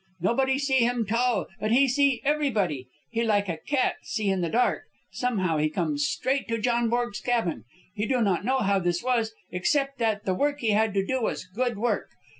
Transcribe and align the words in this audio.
Nobody 0.19 0.57
see 0.57 0.79
him 0.79 1.05
'tall, 1.05 1.45
but 1.59 1.71
he 1.71 1.87
see 1.87 2.21
everybody. 2.25 2.87
He 3.11 3.23
like 3.23 3.47
a 3.47 3.57
cat, 3.57 3.97
see 4.01 4.29
in 4.31 4.41
the 4.41 4.49
dark. 4.49 4.85
Somehow, 5.11 5.57
he 5.57 5.69
come 5.69 5.95
straight 5.99 6.47
to 6.47 6.57
John 6.57 6.89
Borg's 6.89 7.21
cabin. 7.21 7.65
He 7.93 8.07
do 8.07 8.19
not 8.19 8.43
know 8.43 8.57
how 8.61 8.79
this 8.79 9.03
was, 9.03 9.35
except 9.51 9.99
that 9.99 10.25
the 10.25 10.33
work 10.33 10.61
he 10.61 10.71
had 10.71 10.95
to 10.95 11.05
do 11.05 11.21
was 11.21 11.45
good 11.45 11.77
work." 11.77 12.09